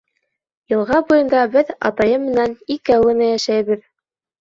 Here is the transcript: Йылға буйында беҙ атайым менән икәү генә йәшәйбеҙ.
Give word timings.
Йылға 0.73 1.01
буйында 1.11 1.45
беҙ 1.57 1.71
атайым 1.91 2.27
менән 2.33 2.59
икәү 2.79 3.07
генә 3.13 3.33
йәшәйбеҙ. 3.39 3.89